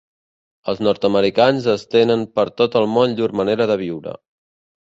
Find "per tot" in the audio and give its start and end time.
2.39-2.79